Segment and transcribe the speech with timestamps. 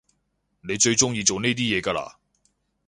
[0.61, 2.17] 你最中意做呢啲嘢㗎啦？